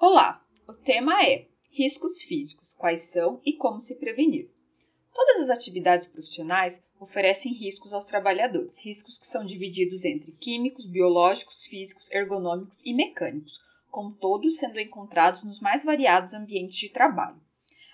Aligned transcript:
Olá, 0.00 0.40
o 0.68 0.72
tema 0.72 1.24
é 1.26 1.48
Riscos 1.72 2.22
físicos: 2.22 2.72
quais 2.72 3.10
são 3.10 3.40
e 3.44 3.54
como 3.54 3.80
se 3.80 3.98
prevenir? 3.98 4.48
Todas 5.12 5.40
as 5.40 5.50
atividades 5.50 6.06
profissionais 6.06 6.86
oferecem 7.00 7.52
riscos 7.52 7.92
aos 7.92 8.04
trabalhadores, 8.04 8.78
riscos 8.84 9.18
que 9.18 9.26
são 9.26 9.44
divididos 9.44 10.04
entre 10.04 10.30
químicos, 10.30 10.86
biológicos, 10.86 11.64
físicos, 11.64 12.08
ergonômicos 12.12 12.86
e 12.86 12.94
mecânicos, 12.94 13.60
com 13.90 14.12
todos 14.12 14.58
sendo 14.58 14.78
encontrados 14.78 15.42
nos 15.42 15.58
mais 15.58 15.82
variados 15.82 16.32
ambientes 16.32 16.78
de 16.78 16.90
trabalho. 16.90 17.42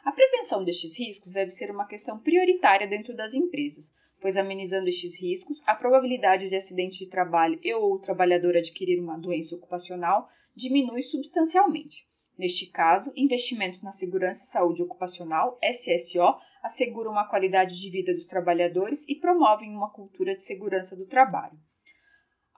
A 0.05 0.13
prevenção 0.13 0.63
destes 0.63 0.99
riscos 0.99 1.33
deve 1.33 1.53
ser 1.53 1.71
uma 1.71 1.87
questão 1.87 2.19
prioritária 2.19 2.87
dentro 2.87 3.17
das 3.17 3.33
empresas, 3.33 3.95
pois 4.25 4.39
amenizando 4.39 4.89
estes 4.89 5.21
riscos, 5.21 5.63
a 5.69 5.75
probabilidade 5.75 6.49
de 6.49 6.57
acidente 6.57 6.99
de 6.99 7.11
trabalho 7.11 7.61
e 7.63 7.75
ou 7.75 7.93
o 7.93 7.99
trabalhador 7.99 8.57
adquirir 8.57 8.99
uma 8.99 9.19
doença 9.19 9.55
ocupacional 9.55 10.27
diminui 10.57 11.03
substancialmente. 11.03 12.09
Neste 12.39 12.71
caso, 12.71 13.13
investimentos 13.15 13.83
na 13.83 13.93
segurança 13.93 14.43
e 14.43 14.47
saúde 14.47 14.83
ocupacional, 14.83 15.59
SSO, 15.63 16.39
asseguram 16.63 17.11
uma 17.11 17.29
qualidade 17.29 17.79
de 17.79 17.91
vida 17.91 18.15
dos 18.15 18.25
trabalhadores 18.25 19.07
e 19.11 19.15
promovem 19.15 19.77
uma 19.77 19.93
cultura 19.93 20.35
de 20.35 20.43
segurança 20.43 20.97
do 20.97 21.05
trabalho. 21.05 21.59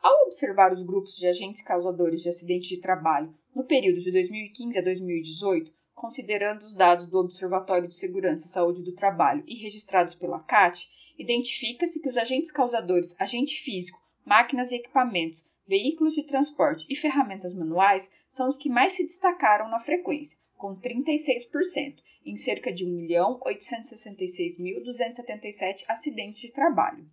Ao 0.00 0.22
observar 0.22 0.70
os 0.70 0.84
grupos 0.84 1.16
de 1.16 1.26
agentes 1.26 1.62
causadores 1.62 2.22
de 2.22 2.28
acidente 2.28 2.68
de 2.68 2.80
trabalho 2.80 3.34
no 3.52 3.64
período 3.64 4.00
de 4.00 4.12
2015 4.12 4.78
a 4.78 4.82
2018, 4.82 5.72
considerando 5.96 6.60
os 6.60 6.74
dados 6.74 7.06
do 7.06 7.18
Observatório 7.18 7.88
de 7.88 7.96
Segurança 7.96 8.46
e 8.46 8.50
Saúde 8.50 8.82
do 8.82 8.92
Trabalho 8.92 9.42
e 9.46 9.54
registrados 9.56 10.14
pela 10.14 10.40
CAT, 10.40 10.86
identifica-se 11.18 12.02
que 12.02 12.08
os 12.08 12.18
agentes 12.18 12.52
causadores, 12.52 13.18
agente 13.18 13.58
físico, 13.62 13.98
máquinas 14.24 14.70
e 14.70 14.76
equipamentos, 14.76 15.50
veículos 15.66 16.14
de 16.14 16.24
transporte 16.24 16.86
e 16.90 16.94
ferramentas 16.94 17.54
manuais 17.54 18.10
são 18.28 18.46
os 18.46 18.58
que 18.58 18.68
mais 18.68 18.92
se 18.92 19.04
destacaram 19.04 19.70
na 19.70 19.80
frequência, 19.80 20.38
com 20.54 20.76
36%, 20.76 21.96
em 22.26 22.36
cerca 22.36 22.70
de 22.70 22.84
1.866.277 22.84 25.84
acidentes 25.88 26.42
de 26.42 26.52
trabalho. 26.52 27.08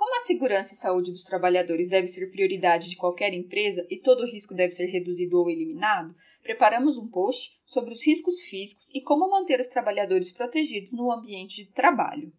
Como 0.00 0.16
a 0.16 0.20
segurança 0.20 0.72
e 0.72 0.78
saúde 0.78 1.12
dos 1.12 1.24
trabalhadores 1.24 1.86
deve 1.86 2.06
ser 2.06 2.30
prioridade 2.30 2.88
de 2.88 2.96
qualquer 2.96 3.34
empresa 3.34 3.86
e 3.90 3.98
todo 3.98 4.24
risco 4.24 4.54
deve 4.54 4.72
ser 4.72 4.86
reduzido 4.86 5.38
ou 5.38 5.50
eliminado, 5.50 6.16
preparamos 6.42 6.96
um 6.96 7.06
post 7.06 7.60
sobre 7.66 7.92
os 7.92 8.02
riscos 8.06 8.40
físicos 8.40 8.88
e 8.94 9.02
como 9.02 9.28
manter 9.28 9.60
os 9.60 9.68
trabalhadores 9.68 10.30
protegidos 10.30 10.94
no 10.94 11.12
ambiente 11.12 11.66
de 11.66 11.70
trabalho. 11.72 12.32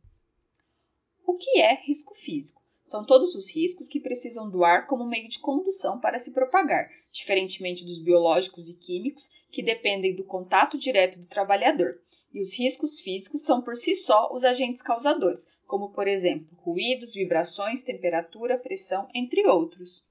O 1.23 1.35
que 1.35 1.59
é 1.59 1.75
risco 1.75 2.15
físico? 2.15 2.63
São 2.83 3.05
todos 3.05 3.35
os 3.35 3.55
riscos 3.55 3.87
que 3.87 3.99
precisam 3.99 4.49
do 4.49 4.65
ar 4.65 4.87
como 4.87 5.07
meio 5.07 5.29
de 5.29 5.37
condução 5.37 5.99
para 5.99 6.17
se 6.17 6.33
propagar, 6.33 6.89
diferentemente 7.11 7.85
dos 7.85 8.01
biológicos 8.01 8.69
e 8.69 8.75
químicos, 8.75 9.29
que 9.51 9.61
dependem 9.61 10.15
do 10.15 10.23
contato 10.23 10.79
direto 10.79 11.19
do 11.19 11.27
trabalhador. 11.27 12.01
E 12.33 12.41
os 12.41 12.57
riscos 12.57 12.99
físicos 12.99 13.43
são 13.43 13.61
por 13.61 13.75
si 13.75 13.93
só 13.93 14.33
os 14.33 14.43
agentes 14.45 14.81
causadores, 14.81 15.45
como 15.71 15.87
por 15.87 16.05
exemplo 16.05 16.49
ruídos, 16.57 17.13
vibrações, 17.13 17.81
temperatura, 17.81 18.57
pressão, 18.57 19.07
entre 19.15 19.47
outros. 19.47 20.05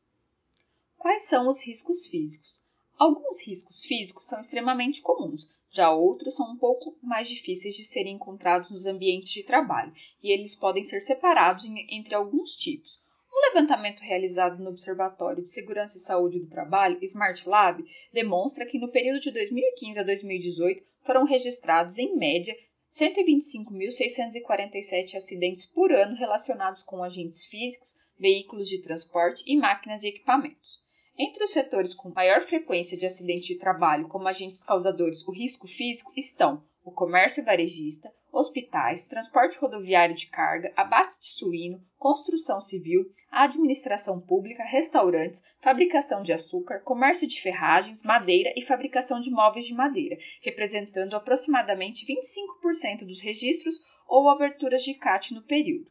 Quais 0.97 1.25
são 1.25 1.51
os 1.51 1.63
riscos 1.63 2.07
físicos? 2.07 2.65
Alguns 2.99 3.47
riscos 3.47 3.85
físicos 3.85 4.25
são 4.25 4.41
extremamente 4.41 5.03
comuns, 5.03 5.51
já 5.71 5.93
outros 5.93 6.35
são 6.35 6.51
um 6.53 6.57
pouco 6.57 6.97
mais 7.03 7.29
difíceis 7.29 7.77
de 7.77 7.85
serem 7.85 8.15
encontrados 8.15 8.71
nos 8.71 8.87
ambientes 8.87 9.33
de 9.33 9.43
trabalho, 9.43 9.93
e 10.23 10.33
eles 10.33 10.55
podem 10.55 10.83
ser 10.83 11.03
separados 11.03 11.67
em, 11.67 11.95
entre 11.95 12.15
alguns 12.15 12.55
tipos. 12.55 13.05
Um 13.31 13.55
levantamento 13.55 14.01
realizado 14.01 14.63
no 14.65 14.71
Observatório 14.71 15.43
de 15.43 15.51
Segurança 15.51 15.99
e 15.99 16.01
Saúde 16.01 16.41
do 16.41 16.49
Trabalho, 16.49 16.99
Smart 17.03 17.47
Lab, 17.47 17.85
demonstra 18.15 18.65
que 18.65 18.79
no 18.79 18.89
período 18.89 19.21
de 19.21 19.31
2015 19.31 20.01
a 20.01 20.05
2018 20.05 20.83
foram 21.05 21.25
registrados, 21.25 21.99
em 21.99 22.17
média, 22.17 22.57
125.647 22.91 25.15
acidentes 25.15 25.65
por 25.65 25.93
ano 25.93 26.17
relacionados 26.17 26.83
com 26.83 27.05
agentes 27.05 27.47
físicos, 27.47 27.95
veículos 28.19 28.69
de 28.69 28.83
transporte 28.83 29.45
e 29.47 29.57
máquinas 29.57 30.03
e 30.03 30.09
equipamentos. 30.09 30.83
Entre 31.17 31.45
os 31.45 31.51
setores 31.51 31.95
com 31.95 32.11
maior 32.11 32.43
frequência 32.43 32.99
de 32.99 33.07
acidente 33.07 33.47
de 33.49 33.59
trabalho 33.59 34.09
como 34.09 34.27
agentes 34.27 34.65
causadores 34.65 35.27
o 35.27 35.33
risco 35.33 35.69
físico 35.69 36.13
estão 36.17 36.65
o 36.91 36.93
comércio 36.93 37.45
varejista, 37.45 38.13
hospitais, 38.33 39.05
transporte 39.05 39.57
rodoviário 39.59 40.15
de 40.15 40.27
carga, 40.27 40.73
abate 40.77 41.21
de 41.21 41.29
suíno, 41.29 41.81
construção 41.97 42.61
civil, 42.61 43.09
administração 43.31 44.21
pública, 44.21 44.65
restaurantes, 44.65 45.41
fabricação 45.63 46.21
de 46.21 46.33
açúcar, 46.33 46.81
comércio 46.81 47.29
de 47.29 47.41
ferragens, 47.41 48.03
madeira 48.03 48.53
e 48.57 48.63
fabricação 48.63 49.21
de 49.21 49.31
móveis 49.31 49.67
de 49.67 49.75
madeira, 49.75 50.19
representando 50.43 51.15
aproximadamente 51.15 52.05
25% 52.05 53.07
dos 53.07 53.21
registros 53.21 53.77
ou 54.09 54.29
aberturas 54.29 54.83
de 54.83 54.95
CAT 54.95 55.33
no 55.33 55.43
período. 55.43 55.89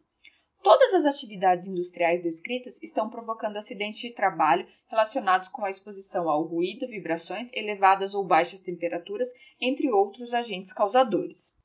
Todas 0.62 0.94
as 0.94 1.06
atividades 1.06 1.68
industriais 1.68 2.22
descritas 2.22 2.82
estão 2.84 3.10
provocando 3.10 3.58
acidentes 3.58 4.02
de 4.02 4.14
trabalho 4.14 4.68
relacionados 4.88 5.48
com 5.48 5.64
a 5.64 5.70
exposição 5.70 6.30
ao 6.30 6.44
ruído, 6.44 6.88
vibrações, 6.88 7.52
elevadas 7.54 8.14
ou 8.14 8.26
baixas 8.26 8.60
temperaturas, 8.60 9.30
entre 9.60 9.90
outros 9.90 10.34
agentes 10.34 10.74
causadores. 10.74 11.58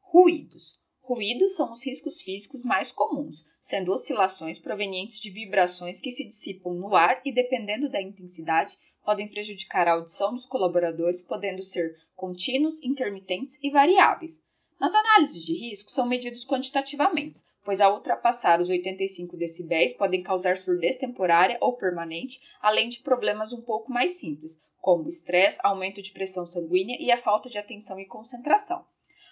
Ruídos. 0.00 0.80
Ruídos 1.02 1.56
são 1.56 1.72
os 1.72 1.84
riscos 1.84 2.22
físicos 2.22 2.62
mais 2.62 2.92
comuns, 2.92 3.56
sendo 3.60 3.92
oscilações 3.92 4.58
provenientes 4.58 5.18
de 5.20 5.30
vibrações 5.30 6.00
que 6.00 6.10
se 6.10 6.24
dissipam 6.24 6.74
no 6.74 6.94
ar 6.94 7.20
e, 7.24 7.32
dependendo 7.32 7.90
da 7.90 8.00
intensidade, 8.00 8.76
podem 9.04 9.28
prejudicar 9.28 9.88
a 9.88 9.94
audição 9.94 10.32
dos 10.34 10.46
colaboradores, 10.46 11.20
podendo 11.20 11.62
ser 11.62 11.96
contínuos, 12.14 12.82
intermitentes 12.82 13.58
e 13.62 13.70
variáveis. 13.70 14.44
Nas 14.78 14.94
análises 14.94 15.44
de 15.44 15.52
risco, 15.52 15.90
são 15.90 16.06
medidos 16.06 16.46
quantitativamente, 16.46 17.40
pois 17.64 17.80
ao 17.80 17.94
ultrapassar 17.94 18.60
os 18.60 18.68
85 18.68 19.36
decibéis 19.36 19.92
podem 19.92 20.22
causar 20.22 20.56
surdez 20.56 20.96
temporária 20.96 21.58
ou 21.60 21.76
permanente, 21.76 22.40
além 22.60 22.88
de 22.88 23.00
problemas 23.00 23.52
um 23.52 23.62
pouco 23.62 23.92
mais 23.92 24.18
simples, 24.18 24.58
como 24.80 25.08
estresse, 25.08 25.58
aumento 25.62 26.00
de 26.02 26.12
pressão 26.12 26.46
sanguínea 26.46 26.96
e 27.00 27.10
a 27.10 27.18
falta 27.18 27.50
de 27.50 27.58
atenção 27.58 27.98
e 28.00 28.06
concentração. 28.06 28.84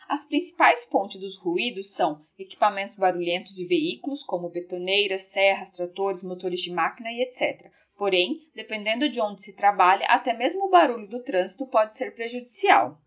As 0.09 0.25
principais 0.25 0.85
fontes 0.85 1.21
dos 1.21 1.37
ruídos 1.37 1.95
são 1.95 2.25
equipamentos 2.39 2.97
barulhentos 2.97 3.59
e 3.59 3.67
veículos, 3.67 4.25
como 4.25 4.49
betoneiras, 4.49 5.23
serras, 5.23 5.71
tratores, 5.71 6.23
motores 6.23 6.61
de 6.61 6.73
máquina 6.73 7.13
e 7.13 7.21
etc. 7.21 7.71
Porém, 7.95 8.49
dependendo 8.55 9.07
de 9.09 9.21
onde 9.21 9.43
se 9.43 9.55
trabalha, 9.55 10.07
até 10.07 10.33
mesmo 10.33 10.65
o 10.65 10.71
barulho 10.71 11.07
do 11.07 11.23
trânsito 11.23 11.67
pode 11.67 11.95
ser 11.95 12.15
prejudicial. 12.15 12.99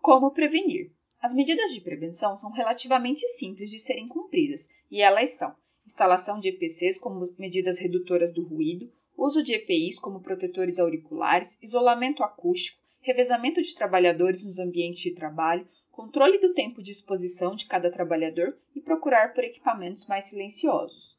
Como 0.00 0.30
prevenir? 0.30 0.92
As 1.20 1.34
medidas 1.34 1.70
de 1.72 1.80
prevenção 1.82 2.34
são 2.34 2.50
relativamente 2.50 3.28
simples 3.28 3.70
de 3.70 3.78
serem 3.78 4.08
cumpridas, 4.08 4.68
e 4.90 5.02
elas 5.02 5.30
são 5.30 5.54
instalação 5.84 6.40
de 6.40 6.48
EPCs 6.48 6.98
como 6.98 7.32
medidas 7.38 7.78
redutoras 7.78 8.32
do 8.32 8.42
ruído, 8.42 8.90
uso 9.16 9.42
de 9.42 9.52
EPIs 9.52 9.98
como 9.98 10.22
protetores 10.22 10.78
auriculares, 10.78 11.62
isolamento 11.62 12.22
acústico, 12.22 12.80
revezamento 13.00 13.60
de 13.60 13.74
trabalhadores 13.74 14.44
nos 14.44 14.58
ambientes 14.58 15.02
de 15.02 15.14
trabalho, 15.14 15.68
controle 15.90 16.38
do 16.38 16.54
tempo 16.54 16.82
de 16.82 16.90
exposição 16.90 17.54
de 17.54 17.66
cada 17.66 17.90
trabalhador 17.90 18.56
e 18.74 18.80
procurar 18.80 19.34
por 19.34 19.44
equipamentos 19.44 20.06
mais 20.06 20.24
silenciosos. 20.24 21.18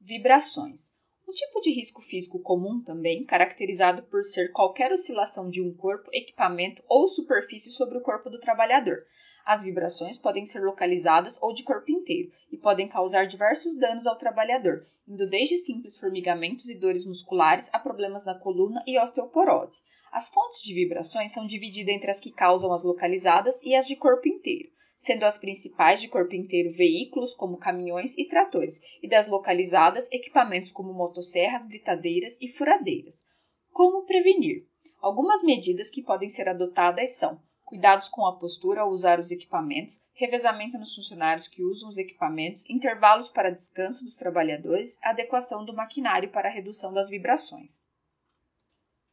Vibrações. 0.00 0.97
Um 1.28 1.32
tipo 1.32 1.60
de 1.60 1.70
risco 1.70 2.00
físico 2.00 2.38
comum 2.38 2.80
também, 2.82 3.22
caracterizado 3.22 4.02
por 4.04 4.24
ser 4.24 4.50
qualquer 4.50 4.90
oscilação 4.90 5.50
de 5.50 5.60
um 5.60 5.74
corpo, 5.74 6.08
equipamento 6.10 6.82
ou 6.88 7.06
superfície 7.06 7.70
sobre 7.70 7.98
o 7.98 8.00
corpo 8.00 8.30
do 8.30 8.40
trabalhador. 8.40 9.04
As 9.44 9.62
vibrações 9.62 10.16
podem 10.16 10.46
ser 10.46 10.60
localizadas 10.60 11.38
ou 11.42 11.52
de 11.52 11.64
corpo 11.64 11.90
inteiro 11.90 12.32
e 12.50 12.56
podem 12.56 12.88
causar 12.88 13.26
diversos 13.26 13.78
danos 13.78 14.06
ao 14.06 14.16
trabalhador, 14.16 14.86
indo 15.06 15.28
desde 15.28 15.58
simples 15.58 15.98
formigamentos 15.98 16.70
e 16.70 16.80
dores 16.80 17.04
musculares 17.04 17.68
a 17.74 17.78
problemas 17.78 18.24
na 18.24 18.34
coluna 18.34 18.82
e 18.86 18.98
osteoporose. 18.98 19.82
As 20.10 20.30
fontes 20.30 20.62
de 20.62 20.72
vibrações 20.72 21.32
são 21.32 21.46
divididas 21.46 21.94
entre 21.94 22.10
as 22.10 22.20
que 22.20 22.32
causam 22.32 22.72
as 22.72 22.82
localizadas 22.82 23.62
e 23.62 23.74
as 23.74 23.86
de 23.86 23.96
corpo 23.96 24.26
inteiro 24.26 24.70
sendo 24.98 25.24
as 25.24 25.38
principais 25.38 26.00
de 26.00 26.08
corpo 26.08 26.34
inteiro 26.34 26.74
veículos 26.76 27.32
como 27.32 27.56
caminhões 27.56 28.18
e 28.18 28.26
tratores, 28.26 28.80
e 29.02 29.08
das 29.08 29.28
localizadas 29.28 30.10
equipamentos 30.12 30.72
como 30.72 30.92
motosserras, 30.92 31.64
britadeiras 31.64 32.36
e 32.40 32.48
furadeiras. 32.48 33.24
Como 33.72 34.04
prevenir? 34.04 34.66
Algumas 35.00 35.42
medidas 35.42 35.88
que 35.88 36.02
podem 36.02 36.28
ser 36.28 36.48
adotadas 36.48 37.10
são 37.10 37.40
cuidados 37.64 38.08
com 38.08 38.26
a 38.26 38.36
postura 38.36 38.80
ao 38.80 38.90
usar 38.90 39.20
os 39.20 39.30
equipamentos, 39.30 40.02
revezamento 40.14 40.78
nos 40.78 40.94
funcionários 40.94 41.46
que 41.46 41.62
usam 41.62 41.90
os 41.90 41.98
equipamentos, 41.98 42.68
intervalos 42.68 43.28
para 43.28 43.50
descanso 43.50 44.04
dos 44.04 44.16
trabalhadores, 44.16 44.98
adequação 45.04 45.64
do 45.66 45.74
maquinário 45.74 46.30
para 46.30 46.48
redução 46.48 46.92
das 46.92 47.10
vibrações. 47.10 47.86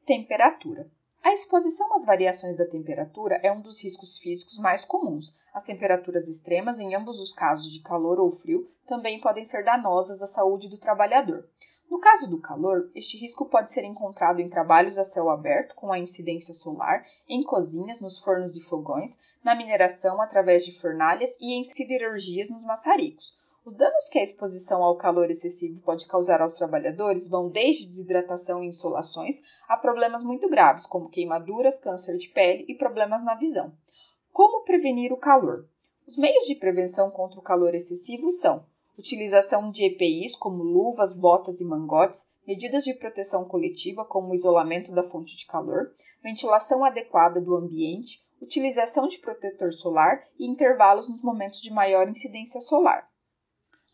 Temperatura. 0.05 0.89
A 1.25 1.33
exposição 1.33 1.91
às 1.95 2.05
variações 2.05 2.55
da 2.55 2.67
temperatura 2.67 3.39
é 3.41 3.51
um 3.51 3.59
dos 3.59 3.83
riscos 3.83 4.19
físicos 4.19 4.59
mais 4.59 4.85
comuns. 4.85 5.43
As 5.55 5.63
temperaturas 5.63 6.29
extremas, 6.29 6.77
em 6.77 6.93
ambos 6.93 7.19
os 7.19 7.33
casos 7.33 7.71
de 7.71 7.81
calor 7.81 8.19
ou 8.19 8.29
frio, 8.29 8.69
também 8.85 9.19
podem 9.19 9.43
ser 9.43 9.65
danosas 9.65 10.21
à 10.21 10.27
saúde 10.27 10.69
do 10.69 10.77
trabalhador. 10.77 11.49
No 11.89 11.99
caso 11.99 12.29
do 12.29 12.39
calor, 12.39 12.91
este 12.93 13.17
risco 13.17 13.47
pode 13.47 13.71
ser 13.71 13.83
encontrado 13.83 14.39
em 14.39 14.47
trabalhos 14.47 14.99
a 14.99 15.03
céu 15.03 15.31
aberto 15.31 15.73
com 15.73 15.91
a 15.91 15.97
incidência 15.97 16.53
solar, 16.53 17.03
em 17.27 17.41
cozinhas, 17.41 17.99
nos 17.99 18.19
fornos 18.19 18.55
e 18.55 18.61
fogões, 18.61 19.17
na 19.43 19.55
mineração 19.55 20.21
através 20.21 20.63
de 20.63 20.79
fornalhas 20.79 21.35
e 21.41 21.57
em 21.59 21.63
siderurgias 21.63 22.49
nos 22.49 22.63
maçaricos. 22.63 23.33
Os 23.65 23.73
danos 23.73 24.07
que 24.09 24.19
a 24.19 24.21
exposição 24.21 24.83
ao 24.83 24.95
calor 24.95 25.27
excessivo 25.27 25.81
pode 25.81 26.05
causar 26.05 26.39
aos 26.39 26.53
trabalhadores 26.53 27.27
vão 27.27 27.49
desde 27.49 27.87
desidratação 27.87 28.63
e 28.63 28.67
insolações 28.67 29.41
a 29.67 29.75
problemas 29.75 30.23
muito 30.23 30.47
graves, 30.47 30.85
como 30.85 31.09
queimaduras, 31.09 31.79
câncer 31.79 32.15
de 32.19 32.29
pele 32.29 32.63
e 32.67 32.77
problemas 32.77 33.25
na 33.25 33.33
visão. 33.33 33.75
Como 34.31 34.63
prevenir 34.63 35.11
o 35.11 35.17
calor? 35.17 35.67
Os 36.07 36.15
meios 36.15 36.45
de 36.45 36.53
prevenção 36.53 37.09
contra 37.09 37.39
o 37.39 37.43
calor 37.43 37.73
excessivo 37.73 38.31
são 38.31 38.63
utilização 38.99 39.71
de 39.71 39.83
EPIs 39.83 40.35
como 40.35 40.61
luvas, 40.61 41.17
botas 41.17 41.59
e 41.59 41.65
mangotes, 41.65 42.35
medidas 42.45 42.83
de 42.83 42.93
proteção 42.93 43.45
coletiva 43.45 44.05
como 44.05 44.29
o 44.29 44.35
isolamento 44.35 44.93
da 44.93 45.01
fonte 45.01 45.35
de 45.35 45.47
calor, 45.47 45.91
ventilação 46.21 46.85
adequada 46.85 47.41
do 47.41 47.55
ambiente, 47.55 48.23
utilização 48.39 49.07
de 49.07 49.17
protetor 49.17 49.73
solar 49.73 50.21
e 50.37 50.45
intervalos 50.45 51.09
nos 51.09 51.23
momentos 51.23 51.59
de 51.61 51.73
maior 51.73 52.07
incidência 52.07 52.61
solar. 52.61 53.09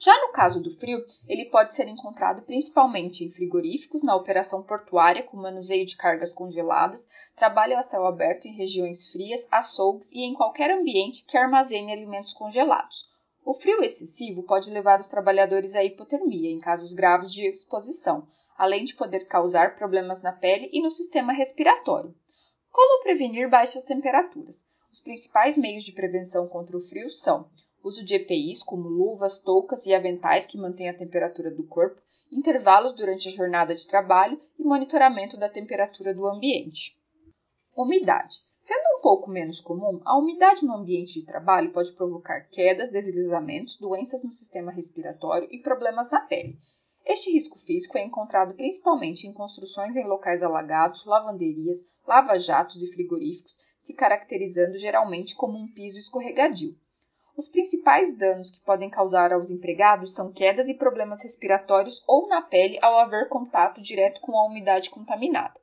Já 0.03 0.19
no 0.19 0.31
caso 0.31 0.59
do 0.59 0.75
frio, 0.79 1.05
ele 1.27 1.45
pode 1.51 1.75
ser 1.75 1.87
encontrado 1.87 2.41
principalmente 2.41 3.23
em 3.23 3.29
frigoríficos, 3.29 4.01
na 4.01 4.15
operação 4.15 4.63
portuária 4.63 5.21
com 5.21 5.37
manuseio 5.37 5.85
de 5.85 5.95
cargas 5.95 6.33
congeladas, 6.33 7.07
trabalho 7.35 7.77
a 7.77 7.83
céu 7.83 8.07
aberto 8.07 8.47
em 8.47 8.57
regiões 8.57 9.11
frias, 9.11 9.47
açougues 9.51 10.11
e 10.11 10.21
em 10.21 10.33
qualquer 10.33 10.71
ambiente 10.71 11.23
que 11.25 11.37
armazene 11.37 11.91
alimentos 11.91 12.33
congelados. 12.33 13.07
O 13.45 13.53
frio 13.53 13.83
excessivo 13.83 14.41
pode 14.41 14.71
levar 14.71 14.99
os 14.99 15.07
trabalhadores 15.07 15.75
à 15.75 15.83
hipotermia 15.83 16.49
em 16.49 16.57
casos 16.57 16.95
graves 16.95 17.31
de 17.31 17.47
exposição, 17.47 18.25
além 18.57 18.85
de 18.85 18.95
poder 18.95 19.27
causar 19.27 19.75
problemas 19.75 20.19
na 20.23 20.31
pele 20.31 20.67
e 20.73 20.81
no 20.81 20.89
sistema 20.89 21.31
respiratório. 21.31 22.15
Como 22.71 23.03
prevenir 23.03 23.47
baixas 23.47 23.83
temperaturas? 23.83 24.65
Os 24.91 24.99
principais 24.99 25.55
meios 25.55 25.83
de 25.83 25.91
prevenção 25.91 26.47
contra 26.47 26.75
o 26.75 26.81
frio 26.81 27.09
são 27.11 27.47
uso 27.83 28.03
de 28.03 28.15
EPIs, 28.15 28.63
como 28.63 28.87
luvas, 28.87 29.39
toucas 29.39 29.85
e 29.85 29.93
aventais 29.93 30.45
que 30.45 30.57
mantêm 30.57 30.89
a 30.89 30.97
temperatura 30.97 31.51
do 31.51 31.63
corpo, 31.63 32.01
intervalos 32.31 32.93
durante 32.93 33.27
a 33.27 33.31
jornada 33.31 33.75
de 33.75 33.87
trabalho 33.87 34.39
e 34.57 34.63
monitoramento 34.63 35.37
da 35.37 35.49
temperatura 35.49 36.13
do 36.13 36.25
ambiente. 36.25 36.97
Umidade. 37.75 38.37
Sendo 38.61 38.97
um 38.97 39.01
pouco 39.01 39.29
menos 39.29 39.59
comum, 39.59 39.99
a 40.05 40.17
umidade 40.17 40.63
no 40.65 40.75
ambiente 40.75 41.19
de 41.19 41.25
trabalho 41.25 41.71
pode 41.71 41.91
provocar 41.93 42.47
quedas, 42.49 42.91
deslizamentos, 42.91 43.77
doenças 43.77 44.23
no 44.23 44.31
sistema 44.31 44.71
respiratório 44.71 45.47
e 45.51 45.59
problemas 45.59 46.11
na 46.11 46.21
pele. 46.21 46.59
Este 47.03 47.31
risco 47.31 47.57
físico 47.57 47.97
é 47.97 48.03
encontrado 48.03 48.53
principalmente 48.53 49.25
em 49.25 49.33
construções 49.33 49.95
em 49.95 50.07
locais 50.07 50.43
alagados, 50.43 51.03
lavanderias, 51.05 51.79
lava-jatos 52.05 52.83
e 52.83 52.93
frigoríficos, 52.93 53.57
se 53.79 53.95
caracterizando 53.95 54.77
geralmente 54.77 55.35
como 55.35 55.57
um 55.57 55.67
piso 55.67 55.97
escorregadio. 55.97 56.77
Os 57.35 57.47
principais 57.47 58.17
danos 58.17 58.51
que 58.51 58.59
podem 58.65 58.89
causar 58.89 59.31
aos 59.31 59.49
empregados 59.49 60.13
são 60.13 60.31
quedas 60.31 60.67
e 60.67 60.73
problemas 60.73 61.23
respiratórios 61.23 62.03
ou 62.05 62.27
na 62.27 62.41
pele 62.41 62.77
ao 62.81 62.99
haver 62.99 63.29
contato 63.29 63.81
direto 63.81 64.19
com 64.21 64.37
a 64.37 64.45
umidade 64.45 64.89
contaminada. 64.89 65.59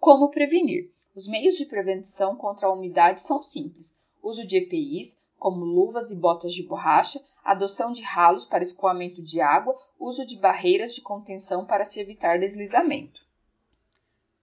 Como 0.00 0.30
prevenir? 0.30 0.90
Os 1.14 1.28
meios 1.28 1.56
de 1.56 1.66
prevenção 1.66 2.34
contra 2.34 2.66
a 2.66 2.72
umidade 2.72 3.22
são 3.22 3.42
simples: 3.42 3.94
uso 4.22 4.46
de 4.46 4.58
EPIs, 4.58 5.20
como 5.38 5.64
luvas 5.64 6.10
e 6.10 6.16
botas 6.16 6.52
de 6.52 6.62
borracha, 6.62 7.20
adoção 7.44 7.92
de 7.92 8.02
ralos 8.02 8.44
para 8.44 8.62
escoamento 8.62 9.22
de 9.22 9.40
água, 9.40 9.76
uso 9.98 10.24
de 10.26 10.36
barreiras 10.38 10.94
de 10.94 11.00
contenção 11.00 11.64
para 11.66 11.84
se 11.84 12.00
evitar 12.00 12.38
deslizamento. 12.38 13.20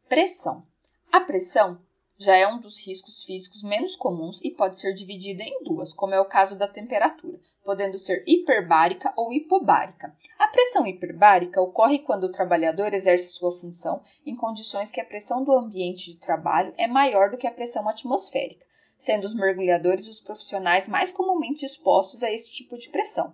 Pressão. 0.08 0.66
A 1.12 1.22
pressão 1.22 1.82
já 2.22 2.36
é 2.36 2.46
um 2.46 2.60
dos 2.60 2.86
riscos 2.86 3.24
físicos 3.24 3.64
menos 3.64 3.96
comuns 3.96 4.44
e 4.44 4.52
pode 4.52 4.78
ser 4.78 4.94
dividida 4.94 5.42
em 5.42 5.64
duas, 5.64 5.94
como 5.94 6.14
é 6.14 6.20
o 6.20 6.26
caso 6.26 6.58
da 6.58 6.68
temperatura, 6.68 7.40
podendo 7.64 7.98
ser 7.98 8.26
hiperbárica 8.28 9.14
ou 9.16 9.32
hipobárica. 9.32 10.14
A 10.38 10.48
pressão 10.50 10.86
hiperbárica 10.86 11.62
ocorre 11.62 12.00
quando 12.00 12.26
o 12.26 12.32
trabalhador 12.32 12.94
exerce 12.94 13.30
sua 13.30 13.54
função 13.54 14.04
em 14.26 14.36
condições 14.36 14.92
que 14.92 15.00
a 15.00 15.06
pressão 15.06 15.46
do 15.46 15.54
ambiente 15.54 16.12
de 16.12 16.18
trabalho 16.18 16.74
é 16.78 16.88
maior 16.88 17.32
do 17.32 17.38
que 17.38 17.48
a 17.48 17.54
pressão 17.54 17.88
atmosférica, 17.88 18.66
sendo 18.98 19.24
os 19.24 19.34
mergulhadores 19.34 20.10
os 20.10 20.20
profissionais 20.20 20.90
mais 20.90 21.12
comumente 21.12 21.66
expostos 21.66 22.22
a 22.22 22.30
esse 22.30 22.52
tipo 22.52 22.78
de 22.78 22.90
pressão. 22.90 23.34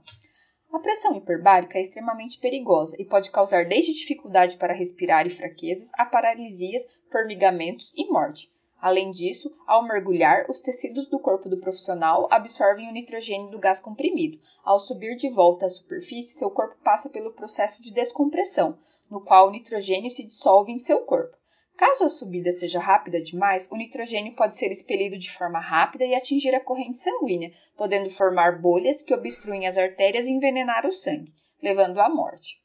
A 0.72 0.78
pressão 0.78 1.16
hiperbárica 1.16 1.80
é 1.80 1.82
extremamente 1.82 2.38
perigosa 2.38 2.96
e 3.00 3.06
pode 3.06 3.32
causar 3.32 3.66
desde 3.66 3.94
dificuldade 3.94 4.58
para 4.58 4.74
respirar 4.74 5.26
e 5.26 5.32
fraquezas 5.32 5.90
a 5.98 6.06
paralisias, 6.06 6.86
formigamentos 7.10 7.92
e 7.96 8.12
morte, 8.12 8.54
Além 8.86 9.10
disso, 9.10 9.52
ao 9.66 9.84
mergulhar, 9.84 10.46
os 10.48 10.62
tecidos 10.62 11.08
do 11.08 11.18
corpo 11.18 11.50
do 11.50 11.58
profissional 11.58 12.28
absorvem 12.30 12.88
o 12.88 12.94
nitrogênio 12.94 13.50
do 13.50 13.58
gás 13.58 13.80
comprimido. 13.80 14.40
Ao 14.64 14.78
subir 14.78 15.16
de 15.16 15.28
volta 15.28 15.66
à 15.66 15.70
superfície, 15.70 16.38
seu 16.38 16.52
corpo 16.52 16.76
passa 16.84 17.10
pelo 17.10 17.34
processo 17.34 17.82
de 17.82 17.92
descompressão, 17.92 18.78
no 19.10 19.20
qual 19.22 19.48
o 19.48 19.52
nitrogênio 19.52 20.12
se 20.12 20.24
dissolve 20.24 20.72
em 20.72 20.78
seu 20.78 21.00
corpo. 21.00 21.36
Caso 21.76 22.04
a 22.04 22.10
subida 22.10 22.52
seja 22.52 22.80
rápida 22.80 23.20
demais, 23.20 23.68
o 23.72 23.76
nitrogênio 23.76 24.36
pode 24.36 24.56
ser 24.56 24.72
expelido 24.72 25.18
de 25.18 25.32
forma 25.32 25.60
rápida 25.60 26.06
e 26.06 26.14
atingir 26.14 26.54
a 26.54 26.64
corrente 26.64 27.00
sanguínea, 27.00 27.52
podendo 27.76 28.12
formar 28.12 28.62
bolhas 28.62 29.02
que 29.02 29.16
obstruem 29.16 29.66
as 29.66 29.80
artérias 29.80 30.28
e 30.28 30.32
envenenar 30.32 30.86
o 30.86 30.92
sangue, 30.92 31.34
levando 31.60 32.00
à 32.00 32.08
morte. 32.08 32.62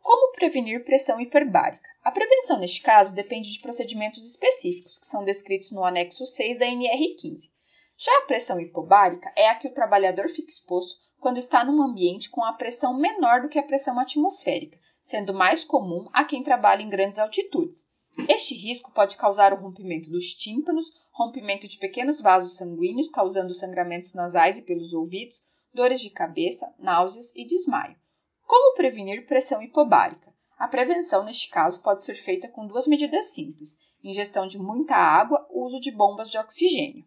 Como 0.00 0.34
prevenir 0.34 0.84
pressão 0.84 1.20
hiperbárica? 1.20 1.87
A 2.08 2.10
prevenção 2.10 2.58
neste 2.58 2.80
caso 2.80 3.14
depende 3.14 3.52
de 3.52 3.60
procedimentos 3.60 4.26
específicos, 4.26 4.98
que 4.98 5.04
são 5.04 5.26
descritos 5.26 5.70
no 5.72 5.84
anexo 5.84 6.24
6 6.24 6.58
da 6.58 6.64
NR15. 6.64 7.50
Já 7.98 8.10
a 8.16 8.22
pressão 8.22 8.58
hipobárica 8.58 9.30
é 9.36 9.50
a 9.50 9.54
que 9.56 9.68
o 9.68 9.74
trabalhador 9.74 10.26
fica 10.30 10.48
exposto 10.48 10.98
quando 11.20 11.36
está 11.36 11.62
num 11.62 11.82
ambiente 11.82 12.30
com 12.30 12.42
a 12.42 12.54
pressão 12.54 12.98
menor 12.98 13.42
do 13.42 13.48
que 13.50 13.58
a 13.58 13.62
pressão 13.62 14.00
atmosférica, 14.00 14.78
sendo 15.02 15.34
mais 15.34 15.66
comum 15.66 16.08
a 16.14 16.24
quem 16.24 16.42
trabalha 16.42 16.80
em 16.80 16.88
grandes 16.88 17.18
altitudes. 17.18 17.86
Este 18.26 18.54
risco 18.54 18.90
pode 18.90 19.18
causar 19.18 19.52
o 19.52 19.60
rompimento 19.60 20.08
dos 20.10 20.32
tímpanos, 20.32 20.86
rompimento 21.12 21.68
de 21.68 21.76
pequenos 21.76 22.22
vasos 22.22 22.56
sanguíneos, 22.56 23.10
causando 23.10 23.52
sangramentos 23.52 24.14
nasais 24.14 24.56
e 24.56 24.62
pelos 24.62 24.94
ouvidos, 24.94 25.42
dores 25.74 26.00
de 26.00 26.08
cabeça, 26.08 26.74
náuseas 26.78 27.36
e 27.36 27.44
desmaio. 27.44 27.98
Como 28.46 28.74
prevenir 28.76 29.26
pressão 29.26 29.62
hipobárica? 29.62 30.27
A 30.58 30.66
prevenção, 30.66 31.24
neste 31.24 31.48
caso, 31.50 31.80
pode 31.82 32.04
ser 32.04 32.16
feita 32.16 32.48
com 32.48 32.66
duas 32.66 32.88
medidas 32.88 33.26
simples: 33.26 33.78
ingestão 34.02 34.46
de 34.48 34.58
muita 34.58 34.96
água, 34.96 35.46
uso 35.50 35.80
de 35.80 35.92
bombas 35.92 36.28
de 36.28 36.36
oxigênio. 36.36 37.04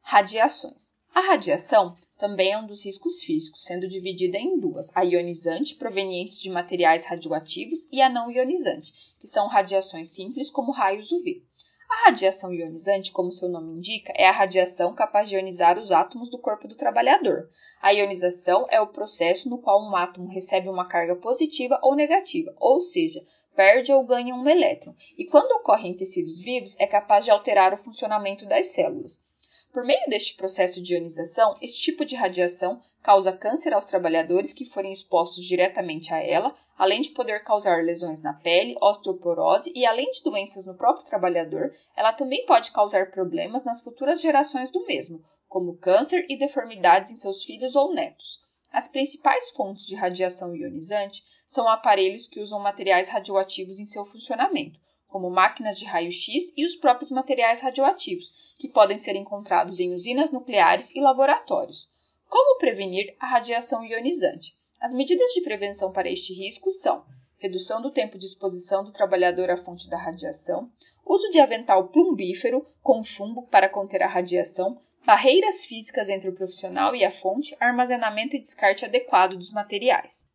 Radiações. 0.00 0.98
A 1.14 1.20
radiação 1.20 1.96
também 2.18 2.52
é 2.52 2.58
um 2.58 2.66
dos 2.66 2.84
riscos 2.84 3.22
físicos, 3.22 3.64
sendo 3.64 3.86
dividida 3.86 4.36
em 4.36 4.58
duas: 4.58 4.90
a 4.96 5.02
ionizante, 5.02 5.76
proveniente 5.76 6.40
de 6.40 6.50
materiais 6.50 7.06
radioativos, 7.06 7.88
e 7.92 8.02
a 8.02 8.08
não 8.08 8.28
ionizante, 8.28 8.92
que 9.20 9.26
são 9.28 9.46
radiações 9.46 10.08
simples 10.08 10.50
como 10.50 10.72
raios 10.72 11.12
UV. 11.12 11.44
A 11.90 12.04
radiação 12.04 12.54
ionizante, 12.54 13.10
como 13.10 13.32
seu 13.32 13.48
nome 13.48 13.76
indica, 13.76 14.12
é 14.16 14.26
a 14.26 14.32
radiação 14.32 14.94
capaz 14.94 15.28
de 15.28 15.34
ionizar 15.34 15.76
os 15.76 15.90
átomos 15.90 16.30
do 16.30 16.38
corpo 16.38 16.68
do 16.68 16.76
trabalhador. 16.76 17.48
A 17.82 17.90
ionização 17.90 18.66
é 18.70 18.80
o 18.80 18.86
processo 18.86 19.50
no 19.50 19.58
qual 19.58 19.82
um 19.82 19.96
átomo 19.96 20.28
recebe 20.28 20.68
uma 20.68 20.88
carga 20.88 21.16
positiva 21.16 21.80
ou 21.82 21.96
negativa, 21.96 22.54
ou 22.58 22.80
seja, 22.80 23.22
perde 23.56 23.92
ou 23.92 24.04
ganha 24.04 24.34
um 24.34 24.48
elétron, 24.48 24.94
e 25.18 25.26
quando 25.26 25.50
ocorre 25.56 25.88
em 25.88 25.96
tecidos 25.96 26.40
vivos, 26.40 26.78
é 26.78 26.86
capaz 26.86 27.24
de 27.24 27.32
alterar 27.32 27.74
o 27.74 27.76
funcionamento 27.76 28.46
das 28.46 28.66
células. 28.66 29.28
Por 29.72 29.84
meio 29.84 30.08
deste 30.08 30.34
processo 30.34 30.82
de 30.82 30.94
ionização, 30.94 31.56
esse 31.62 31.78
tipo 31.78 32.04
de 32.04 32.16
radiação 32.16 32.82
causa 33.00 33.32
câncer 33.32 33.72
aos 33.72 33.84
trabalhadores 33.84 34.52
que 34.52 34.64
forem 34.64 34.90
expostos 34.90 35.44
diretamente 35.44 36.12
a 36.12 36.18
ela, 36.18 36.52
além 36.76 37.00
de 37.00 37.10
poder 37.10 37.44
causar 37.44 37.84
lesões 37.84 38.20
na 38.20 38.32
pele, 38.32 38.76
osteoporose 38.80 39.72
e, 39.72 39.86
além 39.86 40.10
de 40.10 40.24
doenças 40.24 40.66
no 40.66 40.76
próprio 40.76 41.06
trabalhador, 41.06 41.72
ela 41.96 42.12
também 42.12 42.44
pode 42.46 42.72
causar 42.72 43.12
problemas 43.12 43.62
nas 43.62 43.80
futuras 43.80 44.20
gerações 44.20 44.70
do 44.70 44.84
mesmo, 44.86 45.24
como 45.48 45.78
câncer 45.78 46.26
e 46.28 46.36
deformidades 46.36 47.12
em 47.12 47.16
seus 47.16 47.44
filhos 47.44 47.76
ou 47.76 47.94
netos. 47.94 48.40
As 48.72 48.88
principais 48.88 49.50
fontes 49.50 49.86
de 49.86 49.94
radiação 49.94 50.54
ionizante 50.54 51.24
são 51.46 51.68
aparelhos 51.68 52.26
que 52.26 52.40
usam 52.40 52.58
materiais 52.58 53.08
radioativos 53.08 53.78
em 53.78 53.84
seu 53.84 54.04
funcionamento, 54.04 54.80
como 55.10 55.28
máquinas 55.28 55.78
de 55.78 55.84
raio-x 55.84 56.52
e 56.56 56.64
os 56.64 56.76
próprios 56.76 57.10
materiais 57.10 57.60
radioativos, 57.60 58.32
que 58.58 58.68
podem 58.68 58.96
ser 58.96 59.16
encontrados 59.16 59.80
em 59.80 59.92
usinas 59.92 60.30
nucleares 60.30 60.90
e 60.94 61.00
laboratórios. 61.00 61.90
Como 62.28 62.58
prevenir 62.58 63.14
a 63.18 63.26
radiação 63.26 63.84
ionizante? 63.84 64.56
As 64.80 64.94
medidas 64.94 65.32
de 65.32 65.42
prevenção 65.42 65.92
para 65.92 66.10
este 66.10 66.32
risco 66.32 66.70
são 66.70 67.04
redução 67.40 67.80
do 67.80 67.90
tempo 67.90 68.18
de 68.18 68.26
exposição 68.26 68.84
do 68.84 68.92
trabalhador 68.92 69.50
à 69.50 69.56
fonte 69.56 69.88
da 69.88 69.98
radiação, 69.98 70.70
uso 71.04 71.28
de 71.30 71.40
avental 71.40 71.88
plumbífero 71.88 72.66
com 72.82 73.02
chumbo 73.02 73.46
para 73.48 73.68
conter 73.68 74.02
a 74.02 74.06
radiação, 74.06 74.80
barreiras 75.04 75.64
físicas 75.64 76.08
entre 76.08 76.28
o 76.28 76.34
profissional 76.34 76.94
e 76.94 77.04
a 77.04 77.10
fonte, 77.10 77.56
armazenamento 77.58 78.36
e 78.36 78.40
descarte 78.40 78.84
adequado 78.84 79.36
dos 79.36 79.50
materiais. 79.50 80.30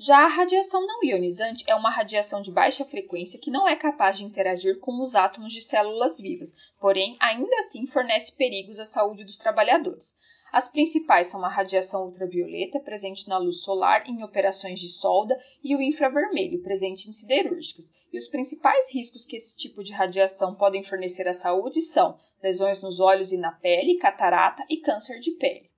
Já 0.00 0.18
a 0.18 0.28
radiação 0.28 0.86
não 0.86 1.02
ionizante 1.02 1.64
é 1.66 1.74
uma 1.74 1.90
radiação 1.90 2.40
de 2.40 2.52
baixa 2.52 2.84
frequência 2.84 3.40
que 3.40 3.50
não 3.50 3.66
é 3.66 3.74
capaz 3.74 4.16
de 4.16 4.24
interagir 4.24 4.78
com 4.78 5.02
os 5.02 5.16
átomos 5.16 5.52
de 5.52 5.60
células 5.60 6.20
vivas, 6.20 6.54
porém 6.78 7.16
ainda 7.18 7.56
assim 7.58 7.84
fornece 7.84 8.30
perigos 8.30 8.78
à 8.78 8.84
saúde 8.84 9.24
dos 9.24 9.38
trabalhadores. 9.38 10.16
As 10.52 10.68
principais 10.68 11.26
são 11.26 11.44
a 11.44 11.48
radiação 11.48 12.04
ultravioleta, 12.04 12.78
presente 12.78 13.28
na 13.28 13.38
luz 13.38 13.64
solar 13.64 14.08
em 14.08 14.22
operações 14.22 14.78
de 14.78 14.88
solda, 14.88 15.36
e 15.64 15.74
o 15.74 15.82
infravermelho, 15.82 16.62
presente 16.62 17.10
em 17.10 17.12
siderúrgicas. 17.12 17.90
E 18.12 18.18
os 18.18 18.28
principais 18.28 18.94
riscos 18.94 19.26
que 19.26 19.34
esse 19.34 19.56
tipo 19.56 19.82
de 19.82 19.92
radiação 19.92 20.54
podem 20.54 20.84
fornecer 20.84 21.26
à 21.26 21.32
saúde 21.32 21.82
são 21.82 22.16
lesões 22.40 22.80
nos 22.80 23.00
olhos 23.00 23.32
e 23.32 23.36
na 23.36 23.50
pele, 23.50 23.98
catarata 23.98 24.64
e 24.70 24.76
câncer 24.76 25.18
de 25.18 25.32
pele. 25.32 25.68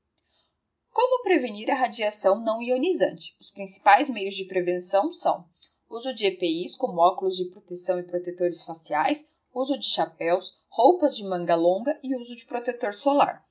Como 0.93 1.23
prevenir 1.23 1.71
a 1.71 1.77
radiação 1.77 2.41
não 2.41 2.61
ionizante? 2.61 3.37
Os 3.41 3.51
principais 3.51 4.09
meios 4.09 4.35
de 4.35 4.45
prevenção 4.45 5.13
são 5.13 5.49
uso 5.89 6.13
de 6.13 6.27
EPIs, 6.27 6.75
como 6.75 7.01
óculos 7.01 7.37
de 7.37 7.51
proteção 7.51 7.99
e 7.99 8.03
protetores 8.03 8.63
faciais, 8.63 9.29
uso 9.55 9.79
de 9.79 9.87
chapéus, 9.87 10.53
roupas 10.69 11.17
de 11.17 11.25
manga 11.25 11.55
longa 11.55 11.99
e 12.03 12.17
uso 12.17 12.35
de 12.35 12.45
protetor 12.45 12.93
solar. 12.93 13.45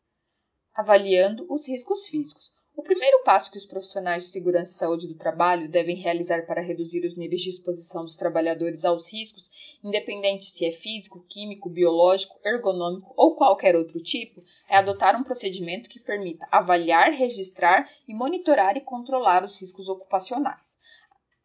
Avaliando 0.73 1.45
os 1.49 1.67
riscos 1.67 2.07
físicos. 2.07 2.58
O 2.79 2.81
primeiro 2.81 3.23
passo 3.25 3.51
que 3.51 3.57
os 3.57 3.65
profissionais 3.65 4.23
de 4.23 4.29
segurança 4.29 4.71
e 4.71 4.75
saúde 4.75 5.05
do 5.05 5.17
trabalho 5.17 5.67
devem 5.67 5.97
realizar 5.97 6.45
para 6.45 6.61
reduzir 6.61 7.05
os 7.05 7.17
níveis 7.17 7.41
de 7.41 7.49
exposição 7.49 8.05
dos 8.05 8.15
trabalhadores 8.15 8.85
aos 8.85 9.11
riscos, 9.11 9.77
independente 9.83 10.45
se 10.45 10.65
é 10.65 10.71
físico, 10.71 11.25
químico, 11.27 11.69
biológico, 11.69 12.39
ergonômico 12.41 13.13
ou 13.17 13.35
qualquer 13.35 13.75
outro 13.75 14.01
tipo, 14.01 14.41
é 14.69 14.77
adotar 14.77 15.13
um 15.19 15.25
procedimento 15.25 15.89
que 15.89 15.99
permita 15.99 16.47
avaliar, 16.49 17.11
registrar 17.11 17.85
e 18.07 18.13
monitorar 18.13 18.77
e 18.77 18.81
controlar 18.81 19.43
os 19.43 19.59
riscos 19.59 19.89
ocupacionais. 19.89 20.77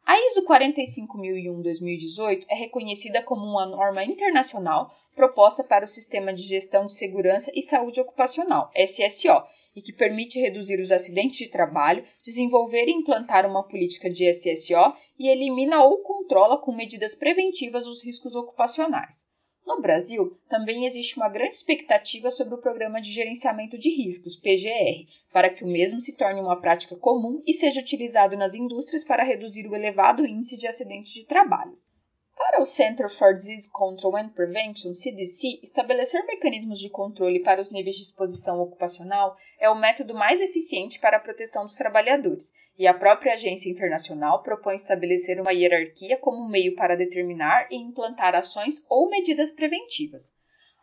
A 0.06 0.18
ISO 0.26 0.44
45001-2018 0.44 2.44
é 2.50 2.54
reconhecida 2.54 3.22
como 3.22 3.46
uma 3.46 3.64
norma 3.64 4.04
internacional 4.04 4.94
proposta 5.14 5.64
para 5.64 5.86
o 5.86 5.88
Sistema 5.88 6.34
de 6.34 6.42
Gestão 6.42 6.84
de 6.84 6.92
Segurança 6.92 7.50
e 7.54 7.62
Saúde 7.62 8.02
Ocupacional, 8.02 8.70
SSO, 8.76 9.42
e 9.74 9.80
que 9.80 9.94
permite 9.94 10.38
reduzir 10.38 10.78
os 10.78 10.92
acidentes 10.92 11.38
de 11.38 11.48
trabalho, 11.48 12.04
desenvolver 12.22 12.86
e 12.86 12.92
implantar 12.92 13.48
uma 13.48 13.66
política 13.66 14.10
de 14.10 14.30
SSO 14.30 14.92
e 15.18 15.28
elimina 15.28 15.82
ou 15.82 15.96
controla 16.02 16.58
com 16.58 16.76
medidas 16.76 17.14
preventivas 17.14 17.86
os 17.86 18.04
riscos 18.04 18.36
ocupacionais. 18.36 19.24
No 19.66 19.80
Brasil, 19.80 20.36
também 20.46 20.84
existe 20.84 21.16
uma 21.16 21.28
grande 21.28 21.56
expectativa 21.56 22.30
sobre 22.30 22.54
o 22.54 22.60
Programa 22.60 23.00
de 23.00 23.10
Gerenciamento 23.10 23.78
de 23.78 23.88
Riscos, 23.88 24.36
PGR, 24.36 25.08
para 25.32 25.48
que 25.48 25.64
o 25.64 25.66
mesmo 25.66 26.00
se 26.00 26.16
torne 26.16 26.40
uma 26.40 26.60
prática 26.60 26.94
comum 26.96 27.42
e 27.46 27.52
seja 27.54 27.80
utilizado 27.80 28.36
nas 28.36 28.54
indústrias 28.54 29.02
para 29.02 29.24
reduzir 29.24 29.66
o 29.66 29.74
elevado 29.74 30.26
índice 30.26 30.58
de 30.58 30.66
acidentes 30.66 31.12
de 31.12 31.24
trabalho. 31.24 31.78
Para 32.36 32.60
o 32.60 32.66
Center 32.66 33.08
for 33.08 33.32
Disease 33.32 33.70
Control 33.70 34.16
and 34.16 34.30
Prevention, 34.30 34.92
CDC, 34.92 35.60
estabelecer 35.62 36.26
mecanismos 36.26 36.80
de 36.80 36.90
controle 36.90 37.38
para 37.38 37.60
os 37.60 37.70
níveis 37.70 37.94
de 37.94 38.02
exposição 38.02 38.60
ocupacional 38.60 39.36
é 39.60 39.70
o 39.70 39.74
método 39.76 40.14
mais 40.14 40.40
eficiente 40.40 40.98
para 40.98 41.16
a 41.16 41.20
proteção 41.20 41.64
dos 41.64 41.76
trabalhadores, 41.76 42.52
e 42.76 42.88
a 42.88 42.94
própria 42.94 43.34
agência 43.34 43.70
internacional 43.70 44.42
propõe 44.42 44.74
estabelecer 44.74 45.40
uma 45.40 45.52
hierarquia 45.52 46.16
como 46.16 46.48
meio 46.48 46.74
para 46.74 46.96
determinar 46.96 47.68
e 47.70 47.76
implantar 47.76 48.34
ações 48.34 48.84
ou 48.88 49.08
medidas 49.08 49.52
preventivas. 49.52 50.32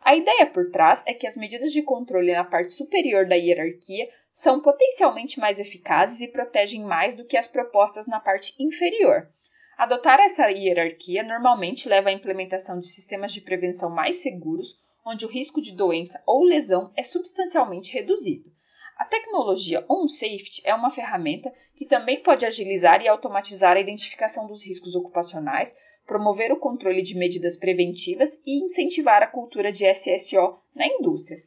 A 0.00 0.16
ideia 0.16 0.46
por 0.46 0.70
trás 0.70 1.04
é 1.06 1.12
que 1.12 1.26
as 1.26 1.36
medidas 1.36 1.70
de 1.70 1.82
controle 1.82 2.32
na 2.32 2.44
parte 2.44 2.72
superior 2.72 3.26
da 3.26 3.34
hierarquia 3.34 4.08
são 4.32 4.62
potencialmente 4.62 5.38
mais 5.38 5.60
eficazes 5.60 6.22
e 6.22 6.28
protegem 6.28 6.82
mais 6.82 7.14
do 7.14 7.26
que 7.26 7.36
as 7.36 7.46
propostas 7.46 8.06
na 8.06 8.18
parte 8.18 8.54
inferior. 8.58 9.28
Adotar 9.76 10.20
essa 10.20 10.50
hierarquia 10.50 11.22
normalmente 11.22 11.88
leva 11.88 12.10
à 12.10 12.12
implementação 12.12 12.78
de 12.78 12.88
sistemas 12.88 13.32
de 13.32 13.40
prevenção 13.40 13.90
mais 13.90 14.22
seguros, 14.22 14.80
onde 15.04 15.24
o 15.26 15.28
risco 15.28 15.60
de 15.60 15.74
doença 15.74 16.22
ou 16.26 16.44
lesão 16.44 16.92
é 16.96 17.02
substancialmente 17.02 17.92
reduzido. 17.92 18.50
A 18.96 19.04
tecnologia 19.04 19.84
OnSafety 19.88 20.62
é 20.64 20.74
uma 20.74 20.90
ferramenta 20.90 21.52
que 21.74 21.86
também 21.86 22.22
pode 22.22 22.46
agilizar 22.46 23.02
e 23.02 23.08
automatizar 23.08 23.76
a 23.76 23.80
identificação 23.80 24.46
dos 24.46 24.64
riscos 24.64 24.94
ocupacionais, 24.94 25.74
promover 26.06 26.52
o 26.52 26.60
controle 26.60 27.02
de 27.02 27.16
medidas 27.16 27.56
preventivas 27.56 28.40
e 28.46 28.64
incentivar 28.64 29.22
a 29.22 29.26
cultura 29.26 29.72
de 29.72 29.84
SSO 29.92 30.58
na 30.74 30.86
indústria. 30.86 31.42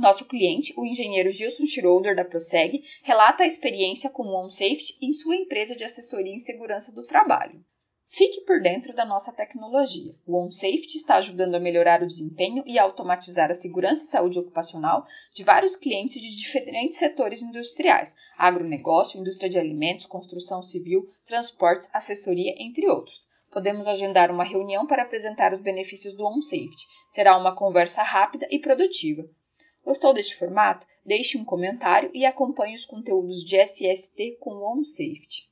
Nosso 0.00 0.24
cliente, 0.24 0.72
o 0.78 0.86
engenheiro 0.86 1.28
Gilson 1.28 1.66
Schroeder 1.66 2.16
da 2.16 2.24
Proseg, 2.24 2.82
relata 3.02 3.42
a 3.42 3.46
experiência 3.46 4.08
com 4.08 4.22
o 4.22 4.44
OnSafety 4.44 4.96
em 4.98 5.12
sua 5.12 5.36
empresa 5.36 5.76
de 5.76 5.84
assessoria 5.84 6.32
em 6.32 6.38
segurança 6.38 6.90
do 6.90 7.04
trabalho. 7.04 7.62
Fique 8.08 8.40
por 8.46 8.62
dentro 8.62 8.94
da 8.94 9.04
nossa 9.04 9.30
tecnologia. 9.30 10.14
O 10.26 10.42
OnSafety 10.42 10.96
está 10.96 11.16
ajudando 11.16 11.54
a 11.54 11.60
melhorar 11.60 12.02
o 12.02 12.06
desempenho 12.06 12.62
e 12.66 12.78
a 12.78 12.82
automatizar 12.82 13.50
a 13.50 13.54
segurança 13.54 14.02
e 14.02 14.06
saúde 14.06 14.38
ocupacional 14.38 15.04
de 15.34 15.44
vários 15.44 15.76
clientes 15.76 16.18
de 16.18 16.34
diferentes 16.34 16.96
setores 16.96 17.42
industriais, 17.42 18.16
agronegócio, 18.38 19.20
indústria 19.20 19.50
de 19.50 19.58
alimentos, 19.58 20.06
construção 20.06 20.62
civil, 20.62 21.06
transportes, 21.26 21.90
assessoria, 21.92 22.54
entre 22.58 22.88
outros. 22.88 23.28
Podemos 23.52 23.86
agendar 23.86 24.30
uma 24.30 24.44
reunião 24.44 24.86
para 24.86 25.02
apresentar 25.02 25.52
os 25.52 25.60
benefícios 25.60 26.14
do 26.16 26.24
OnSafety. 26.24 26.86
Será 27.10 27.36
uma 27.36 27.54
conversa 27.54 28.02
rápida 28.02 28.48
e 28.50 28.58
produtiva. 28.58 29.28
Gostou 29.84 30.12
deste 30.12 30.36
formato? 30.36 30.86
Deixe 31.04 31.38
um 31.38 31.44
comentário 31.44 32.10
e 32.12 32.26
acompanhe 32.26 32.76
os 32.76 32.84
conteúdos 32.84 33.42
de 33.42 33.56
SST 33.56 34.36
com 34.38 34.50
o 34.50 34.78
OnSafety. 34.78 35.48